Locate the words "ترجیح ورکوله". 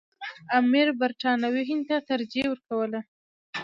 2.09-2.99